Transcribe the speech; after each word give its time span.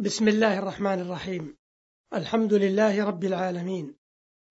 بسم 0.00 0.28
الله 0.28 0.58
الرحمن 0.58 1.00
الرحيم. 1.00 1.56
الحمد 2.14 2.54
لله 2.54 3.04
رب 3.04 3.24
العالمين. 3.24 3.94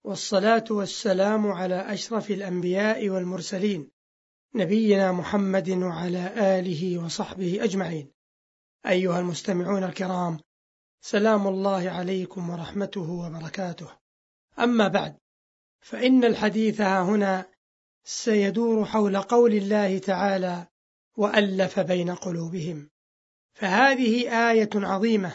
والصلاة 0.03 0.63
والسلام 0.69 1.47
على 1.47 1.93
أشرف 1.93 2.31
الأنبياء 2.31 3.09
والمرسلين 3.09 3.91
نبينا 4.55 5.11
محمد 5.11 5.69
وعلى 5.69 6.33
آله 6.59 6.97
وصحبه 6.97 7.63
أجمعين. 7.63 8.11
أيها 8.85 9.19
المستمعون 9.19 9.83
الكرام 9.83 10.39
سلام 11.01 11.47
الله 11.47 11.89
عليكم 11.89 12.49
ورحمته 12.49 13.11
وبركاته. 13.11 13.87
أما 14.59 14.87
بعد 14.87 15.17
فإن 15.81 16.23
الحديث 16.23 16.81
ها 16.81 17.01
هنا 17.01 17.45
سيدور 18.03 18.85
حول 18.85 19.17
قول 19.17 19.53
الله 19.53 19.97
تعالى 19.97 20.67
وألف 21.17 21.79
بين 21.79 22.15
قلوبهم. 22.15 22.89
فهذه 23.53 24.29
آية 24.51 24.69
عظيمة 24.75 25.33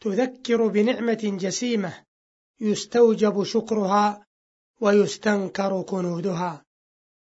تذكر 0.00 0.66
بنعمة 0.66 1.38
جسيمة 1.40 2.04
يستوجب 2.60 3.44
شكرها 3.44 4.26
ويستنكر 4.80 5.82
كنودها. 5.82 6.64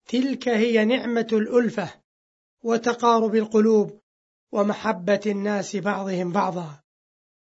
تلك 0.08 0.48
هي 0.48 0.84
نعمة 0.84 1.26
الألفة 1.32 1.90
وتقارب 2.62 3.34
القلوب 3.34 4.00
ومحبة 4.52 5.20
الناس 5.26 5.76
بعضهم 5.76 6.32
بعضا. 6.32 6.80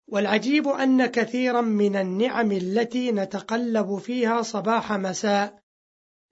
والعجيب 0.08 0.68
أن 0.68 1.06
كثيرا 1.06 1.62
من 1.62 1.96
النعم 1.96 2.52
التي 2.52 3.12
نتقلب 3.12 3.98
فيها 3.98 4.42
صباح 4.42 4.94
مساء 4.94 5.62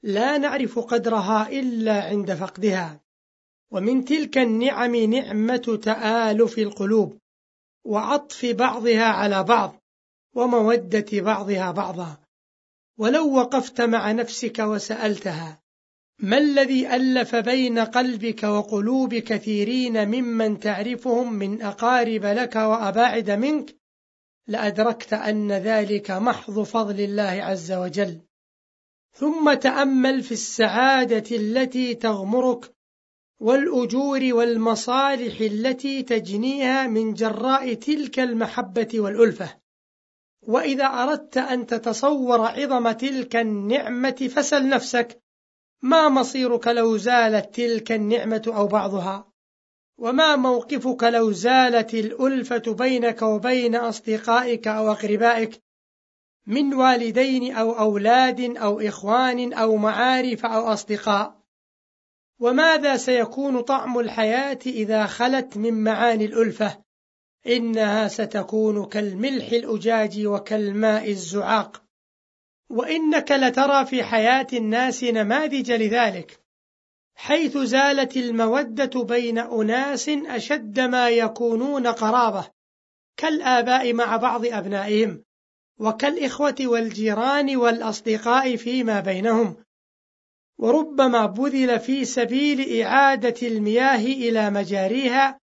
لا 0.03 0.37
نعرف 0.37 0.79
قدرها 0.79 1.49
إلا 1.49 2.03
عند 2.03 2.33
فقدها. 2.33 3.02
ومن 3.73 4.05
تلك 4.05 4.37
النعم 4.37 4.95
نعمة 4.95 5.79
تآلف 5.83 6.59
القلوب 6.59 7.17
وعطف 7.85 8.45
بعضها 8.45 9.03
على 9.03 9.43
بعض 9.43 9.75
ومودة 10.35 11.05
بعضها 11.11 11.71
بعضا. 11.71 12.17
ولو 12.97 13.35
وقفت 13.35 13.81
مع 13.81 14.11
نفسك 14.11 14.59
وسألتها 14.59 15.61
ما 16.19 16.37
الذي 16.37 16.95
ألف 16.95 17.35
بين 17.35 17.79
قلبك 17.79 18.43
وقلوب 18.43 19.15
كثيرين 19.15 20.07
ممن 20.07 20.59
تعرفهم 20.59 21.33
من 21.33 21.61
أقارب 21.61 22.25
لك 22.25 22.55
وأباعد 22.55 23.31
منك؟ 23.31 23.75
لأدركت 24.47 25.13
أن 25.13 25.51
ذلك 25.51 26.11
محض 26.11 26.63
فضل 26.63 26.99
الله 26.99 27.43
عز 27.43 27.71
وجل. 27.71 28.21
ثم 29.13 29.53
تأمل 29.53 30.23
في 30.23 30.31
السعادة 30.31 31.35
التي 31.35 31.93
تغمرك 31.95 32.73
والأجور 33.43 34.33
والمصالح 34.33 35.41
التي 35.41 36.03
تجنيها 36.03 36.87
من 36.87 37.13
جراء 37.13 37.73
تلك 37.73 38.19
المحبة 38.19 38.87
والألفة. 38.93 39.55
وإذا 40.41 40.85
أردت 40.85 41.37
أن 41.37 41.65
تتصور 41.65 42.41
عظم 42.41 42.91
تلك 42.91 43.35
النعمة 43.35 44.29
فسل 44.35 44.69
نفسك 44.69 45.21
ما 45.81 46.09
مصيرك 46.09 46.67
لو 46.67 46.97
زالت 46.97 47.55
تلك 47.55 47.91
النعمة 47.91 48.43
أو 48.47 48.67
بعضها؟ 48.67 49.31
وما 49.97 50.35
موقفك 50.35 51.03
لو 51.03 51.31
زالت 51.31 51.93
الألفة 51.93 52.73
بينك 52.73 53.21
وبين 53.21 53.75
أصدقائك 53.75 54.67
أو 54.67 54.91
أقربائك؟ 54.91 55.63
من 56.47 56.73
والدين 56.73 57.55
أو 57.55 57.79
أولاد 57.79 58.57
أو 58.57 58.79
إخوان 58.79 59.53
أو 59.53 59.75
معارف 59.75 60.45
أو 60.45 60.73
أصدقاء؟ 60.73 61.42
وماذا 62.43 62.97
سيكون 62.97 63.61
طعم 63.61 63.99
الحياة 63.99 64.59
إذا 64.65 65.05
خلت 65.05 65.57
من 65.57 65.83
معاني 65.83 66.25
الألفة؟ 66.25 66.77
إنها 67.47 68.07
ستكون 68.07 68.85
كالملح 68.85 69.47
الأجاج 69.51 70.25
وكالماء 70.25 71.09
الزعاق. 71.09 71.83
وإنك 72.69 73.31
لترى 73.31 73.85
في 73.85 74.03
حياة 74.03 74.47
الناس 74.53 75.03
نماذج 75.03 75.71
لذلك. 75.71 76.39
حيث 77.15 77.57
زالت 77.57 78.17
المودة 78.17 79.03
بين 79.03 79.37
أناس 79.37 80.09
أشد 80.09 80.79
ما 80.79 81.09
يكونون 81.09 81.87
قرابة. 81.87 82.47
كالآباء 83.17 83.93
مع 83.93 84.17
بعض 84.17 84.45
أبنائهم. 84.45 85.23
وكالإخوة 85.79 86.55
والجيران 86.61 87.55
والأصدقاء 87.55 88.55
فيما 88.55 88.99
بينهم. 88.99 89.62
وربما 90.57 91.25
بذل 91.25 91.79
في 91.79 92.05
سبيل 92.05 92.81
إعادة 92.81 93.47
المياه 93.47 94.05
إلى 94.05 94.49
مجاريها 94.49 95.39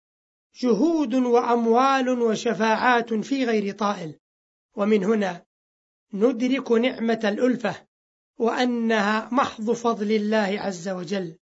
جهود 0.56 1.14
وأموال 1.16 2.10
وشفاعات 2.10 3.14
في 3.14 3.46
غير 3.46 3.74
طائل. 3.74 4.16
ومن 4.76 5.04
هنا 5.04 5.46
ندرك 6.14 6.72
نعمة 6.72 7.20
الألفة 7.24 7.76
وأنها 8.38 9.30
محض 9.32 9.72
فضل 9.72 10.12
الله 10.12 10.60
عز 10.60 10.90
وجل. 10.90 11.38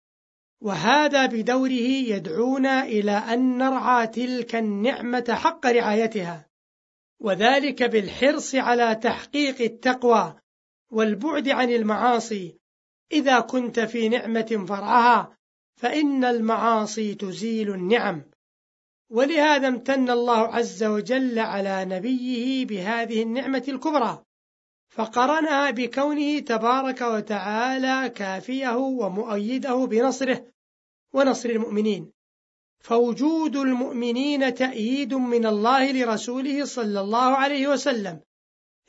وهذا 0.62 1.26
بدوره 1.26 1.90
يدعونا 2.14 2.84
إلى 2.84 3.12
أن 3.12 3.58
نرعى 3.58 4.08
تلك 4.08 4.56
النعمة 4.56 5.26
حق 5.30 5.66
رعايتها. 5.66 6.48
وذلك 7.20 7.84
بالحرص 7.84 8.56
على 8.56 8.96
تحقيق 8.96 9.62
التقوى 9.62 10.36
والبعد 10.92 11.50
عن 11.50 11.70
المعاصي 11.70 12.60
إذا 13.14 13.40
كنت 13.40 13.80
في 13.80 14.10
نعمة 14.10 14.66
فرعها 14.68 15.38
فإن 15.76 16.24
المعاصي 16.24 17.16
تزيل 17.16 17.74
النعم. 17.74 18.24
ولهذا 19.10 19.68
امتن 19.68 20.10
الله 20.10 20.38
عز 20.38 20.84
وجل 20.84 21.40
على 21.40 21.86
نبيه 21.86 22.66
بهذه 22.66 23.24
النعمة 23.24 23.64
الكبرى 23.68 24.24
فقرنها 24.90 25.72
بكونه 25.72 26.40
تبارك 26.40 27.02
وتعالى 27.02 28.10
كافيه 28.10 28.76
ومؤيده 28.78 29.86
بنصره 29.86 30.46
ونصر 31.14 31.50
المؤمنين. 31.50 32.12
فوجود 32.80 33.56
المؤمنين 33.56 34.54
تأييد 34.54 35.14
من 35.14 35.46
الله 35.46 35.92
لرسوله 35.92 36.66
صلى 36.66 37.00
الله 37.02 37.38
عليه 37.38 37.68
وسلم 37.68 38.22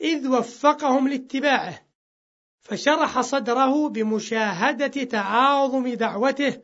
إذ 0.01 0.27
وفقهم 0.27 1.07
لاتباعه. 1.07 1.84
فشرح 2.65 3.21
صدره 3.21 3.89
بمشاهدة 3.89 5.03
تعاظم 5.03 5.93
دعوته 5.93 6.61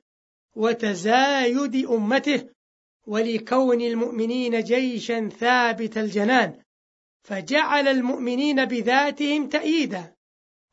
وتزايد 0.55 1.85
أمته 1.85 2.49
ولكون 3.07 3.81
المؤمنين 3.81 4.63
جيشا 4.63 5.29
ثابت 5.29 5.97
الجنان 5.97 6.61
فجعل 7.23 7.87
المؤمنين 7.87 8.65
بذاتهم 8.65 9.49
تأييدا. 9.49 10.15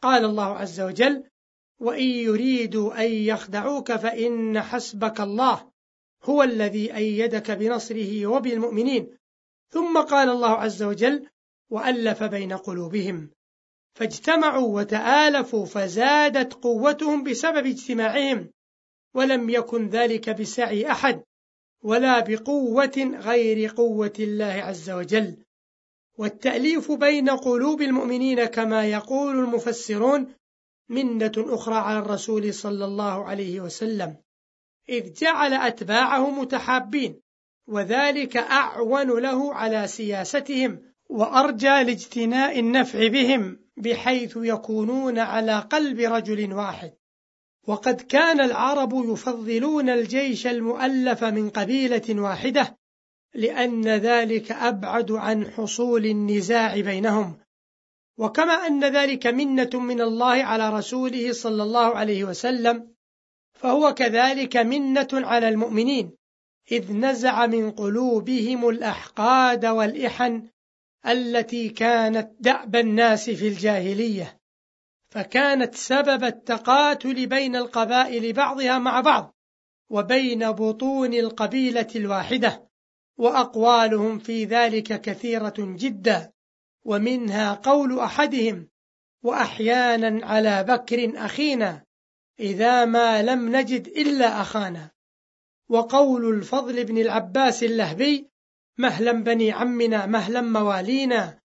قال 0.03 0.25
الله 0.25 0.57
عز 0.57 0.81
وجل 0.81 1.25
وإن 1.81 2.05
يريدوا 2.05 3.05
أن 3.05 3.13
يخدعوك 3.13 3.93
فإن 3.93 4.61
حسبك 4.61 5.21
الله 5.21 5.71
هو 6.25 6.43
الذي 6.43 6.97
أيدك 6.97 7.51
بنصره 7.51 8.27
وبالمؤمنين. 8.27 9.19
ثم 9.71 10.01
قال 10.03 10.29
الله 10.29 10.51
عز 10.51 10.83
وجل 10.83 11.29
وألف 11.71 12.23
بين 12.23 12.53
قلوبهم. 12.53 13.31
فاجتمعوا 13.95 14.81
وتآلفوا 14.81 15.67
فزادت 15.67 16.55
قوتهم 16.55 17.23
بسبب 17.23 17.67
اجتماعهم 17.67 18.51
ولم 19.15 19.51
يكن 19.51 19.89
ذلك 19.89 20.31
بسعي 20.31 20.91
أحد 20.91 21.23
ولا 21.83 22.21
بقوة 22.21 23.19
غير 23.21 23.71
قوة 23.77 24.13
الله 24.19 24.45
عز 24.45 24.91
وجل. 24.91 25.37
والتأليف 26.19 26.93
بين 26.93 27.31
قلوب 27.31 27.83
المؤمنين 27.83 28.45
كما 28.45 28.85
يقول 28.85 29.39
المفسرون 29.39 30.35
منة 30.89 31.33
أخرى 31.37 31.75
على 31.75 31.99
الرسول 31.99 32.55
صلى 32.55 32.85
الله 32.85 33.25
عليه 33.25 33.61
وسلم 33.61 34.17
إذ 34.89 35.13
جعل 35.13 35.53
أتباعه 35.55 36.31
متحابين 36.31 37.21
وذلك 37.67 38.37
أعون 38.37 39.19
له 39.19 39.55
على 39.55 39.87
سياستهم 39.87 40.83
وأرجى 41.09 41.67
لاجتناء 41.83 42.59
النفع 42.59 43.09
بهم. 43.09 43.61
بحيث 43.81 44.37
يكونون 44.37 45.19
على 45.19 45.59
قلب 45.59 46.01
رجل 46.01 46.53
واحد. 46.53 46.93
وقد 47.67 48.01
كان 48.01 48.41
العرب 48.41 49.13
يفضلون 49.13 49.89
الجيش 49.89 50.47
المؤلف 50.47 51.25
من 51.25 51.51
قبيلة 51.51 52.23
واحدة 52.23 52.79
لأن 53.35 53.89
ذلك 53.89 54.53
أبعد 54.53 55.13
عن 55.13 55.51
حصول 55.51 56.07
النزاع 56.07 56.81
بينهم. 56.81 57.39
وكما 58.19 58.53
أن 58.53 58.85
ذلك 58.85 59.27
منة 59.27 59.71
من 59.75 60.01
الله 60.01 60.45
على 60.45 60.71
رسوله 60.71 61.33
صلى 61.33 61.63
الله 61.63 61.97
عليه 61.97 62.25
وسلم 62.25 62.95
فهو 63.53 63.95
كذلك 63.95 64.57
منة 64.57 65.09
على 65.13 65.49
المؤمنين 65.49 66.17
إذ 66.73 66.93
نزع 66.93 67.47
من 67.47 67.71
قلوبهم 67.71 68.69
الأحقاد 68.69 69.67
والإحن 69.67 70.49
التي 71.07 71.69
كانت 71.69 72.31
دأب 72.41 72.77
الناس 72.77 73.31
في 73.31 73.49
الجاهلية 73.49 74.41
فكانت 75.11 75.75
سبب 75.75 76.25
التقاتل 76.25 77.27
بين 77.27 77.57
القبائل 77.57 78.33
بعضها 78.33 78.79
مع 78.79 79.01
بعض 79.01 79.35
وبين 79.91 80.53
بطون 80.53 81.15
القبيلة 81.15 81.89
الواحدة 81.97 82.69
وأقوالهم 83.17 84.19
في 84.19 84.45
ذلك 84.45 85.01
كثيرة 85.01 85.55
جدا 85.59 86.33
ومنها 86.85 87.55
قول 87.55 87.99
أحدهم 87.99 88.69
وأحيانا 89.23 90.27
على 90.27 90.65
بكر 90.65 91.13
أخينا 91.17 91.85
إذا 92.41 92.85
ما 92.85 93.23
لم 93.23 93.57
نجد 93.57 93.89
إلا 93.89 94.41
أخانا. 94.41 94.91
وقول 95.69 96.35
الفضل 96.35 96.85
بن 96.85 96.99
العباس 96.99 97.63
اللهبي 97.63 98.29
مهلا 98.79 99.13
بني 99.13 99.53
عمنا 99.53 100.07
مهلا 100.07 100.41
موالينا. 100.41 101.39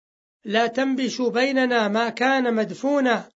لا 0.44 0.66
تنبشوا 0.66 1.30
بيننا 1.30 1.88
ما 1.88 2.08
كان 2.08 2.54
مدفونا. 2.54 3.28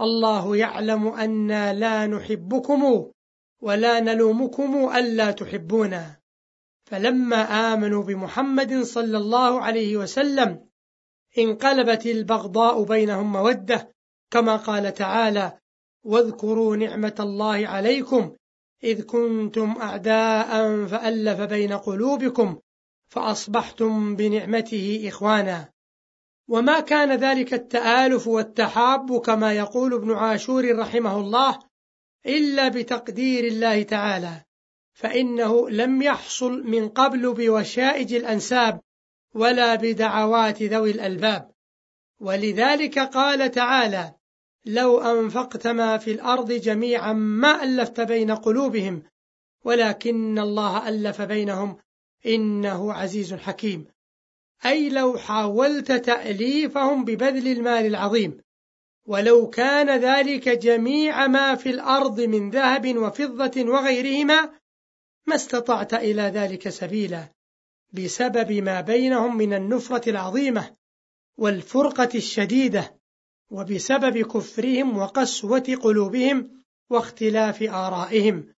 الله 0.00 0.56
يعلم 0.56 1.08
أنا 1.08 1.72
لا 1.72 2.06
نحبكم 2.06 3.10
ولا 3.60 4.00
نلومكم 4.00 4.90
ألا 4.96 5.30
تحبونا. 5.30 6.16
فلما 6.84 7.36
آمنوا 7.74 8.02
بمحمد 8.02 8.82
صلى 8.82 9.18
الله 9.18 9.60
عليه 9.60 9.96
وسلم 9.96 10.68
انقلبت 11.38 12.06
البغضاء 12.06 12.82
بينهم 12.82 13.32
مودة 13.32 13.92
كما 14.30 14.56
قال 14.56 14.94
تعالى 14.94 15.58
واذكروا 16.04 16.76
نعمة 16.76 17.14
الله 17.20 17.68
عليكم 17.68 18.36
إذ 18.84 19.02
كنتم 19.02 19.74
أعداء 19.80 20.86
فألف 20.86 21.40
بين 21.40 21.72
قلوبكم 21.72 22.58
فأصبحتم 23.08 24.16
بنعمته 24.16 25.04
إخوانا. 25.08 25.68
وما 26.48 26.80
كان 26.80 27.12
ذلك 27.12 27.54
التآلف 27.54 28.26
والتحاب 28.26 29.20
كما 29.20 29.52
يقول 29.52 29.94
ابن 29.94 30.12
عاشور 30.12 30.78
رحمه 30.78 31.20
الله 31.20 31.58
إلا 32.26 32.68
بتقدير 32.68 33.44
الله 33.44 33.82
تعالى 33.82 34.42
فإنه 34.92 35.70
لم 35.70 36.02
يحصل 36.02 36.62
من 36.62 36.88
قبل 36.88 37.34
بوشائج 37.34 38.14
الأنساب 38.14 38.80
ولا 39.34 39.74
بدعوات 39.74 40.62
ذوي 40.62 40.90
الألباب. 40.90 41.50
ولذلك 42.20 42.98
قال 42.98 43.50
تعالى 43.50 44.14
لو 44.66 45.00
أنفقت 45.00 45.66
ما 45.66 45.98
في 45.98 46.10
الأرض 46.10 46.52
جميعا 46.52 47.12
ما 47.12 47.64
ألفت 47.64 48.00
بين 48.00 48.30
قلوبهم 48.30 49.02
ولكن 49.64 50.38
الله 50.38 50.88
ألف 50.88 51.22
بينهم 51.22 51.76
إنه 52.26 52.92
عزيز 52.92 53.34
حكيم. 53.34 53.86
أي 54.66 54.88
لو 54.88 55.18
حاولت 55.18 55.92
تأليفهم 55.92 57.04
ببذل 57.04 57.48
المال 57.48 57.86
العظيم. 57.86 58.40
ولو 59.06 59.50
كان 59.50 60.00
ذلك 60.00 60.48
جميع 60.48 61.26
ما 61.26 61.54
في 61.54 61.70
الأرض 61.70 62.20
من 62.20 62.50
ذهب 62.50 62.96
وفضة 62.96 63.70
وغيرهما 63.70 64.50
ما 65.26 65.34
استطعت 65.34 65.94
إلى 65.94 66.22
ذلك 66.22 66.68
سبيلا 66.68 67.28
بسبب 67.92 68.52
ما 68.52 68.80
بينهم 68.80 69.36
من 69.36 69.54
النفرة 69.54 70.10
العظيمة 70.10 70.76
والفرقة 71.38 72.08
الشديدة 72.14 72.96
وبسبب 73.50 74.18
كفرهم 74.18 74.98
وقسوة 74.98 75.78
قلوبهم 75.82 76.62
واختلاف 76.90 77.62
آرائهم. 77.62 78.54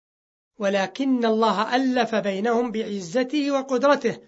ولكن 0.60 1.26
الله 1.26 1.76
ألف 1.76 2.16
بينهم 2.16 2.72
بعزته 2.72 3.52
وقدرته 3.52 4.20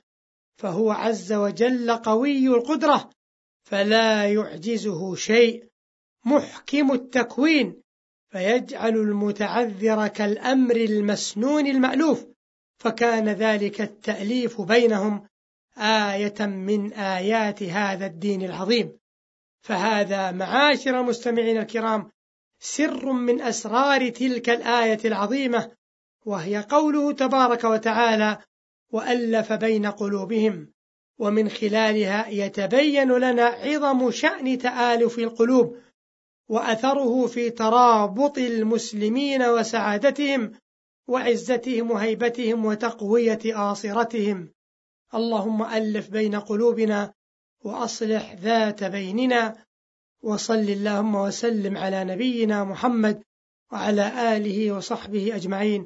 فهو 0.57 0.91
عز 0.91 1.33
وجل 1.33 1.91
قوي 1.91 2.47
القدرة 2.47 3.09
فلا 3.63 4.33
يعجزه 4.33 5.15
شيء 5.15 5.69
محكم 6.25 6.91
التكوين 6.91 7.81
فيجعل 8.29 8.95
المتعذر 8.95 10.07
كالأمر 10.07 10.75
المسنون 10.75 11.67
المألوف 11.67 12.25
فكان 12.77 13.29
ذلك 13.29 13.81
التأليف 13.81 14.61
بينهم 14.61 15.27
آية 15.77 16.45
من 16.45 16.93
آيات 16.93 17.63
هذا 17.63 18.05
الدين 18.05 18.41
العظيم. 18.41 18.99
فهذا 19.61 20.31
معاشر 20.31 20.99
المستمعين 20.99 21.57
الكرام 21.57 22.11
سر 22.59 23.11
من 23.11 23.41
أسرار 23.41 24.09
تلك 24.09 24.49
الآية 24.49 24.99
العظيمة 25.05 25.71
وهي 26.29 26.57
قوله 26.57 27.11
تبارك 27.11 27.63
وتعالى 27.63 28.37
وألف 28.91 29.53
بين 29.53 29.85
قلوبهم 29.85 30.71
ومن 31.19 31.49
خلالها 31.49 32.27
يتبين 32.27 33.11
لنا 33.11 33.45
عظم 33.45 34.11
شأن 34.11 34.57
تآلف 34.57 35.19
القلوب 35.19 35.77
وأثره 36.49 37.27
في 37.27 37.49
ترابط 37.49 38.37
المسلمين 38.37 39.43
وسعادتهم 39.43 40.51
وعزتهم 41.07 41.91
وهيبتهم 41.91 42.65
وتقوية 42.65 43.39
آصرتهم. 43.45 44.49
اللهم 45.13 45.63
ألف 45.63 46.09
بين 46.09 46.35
قلوبنا 46.35 47.13
وأصلح 47.63 48.33
ذات 48.33 48.83
بيننا 48.83 49.65
وصل 50.21 50.53
اللهم 50.53 51.15
وسلم 51.15 51.77
على 51.77 52.03
نبينا 52.03 52.63
محمد 52.63 53.23
وعلى 53.71 54.37
آله 54.37 54.71
وصحبه 54.71 55.35
أجمعين. 55.35 55.85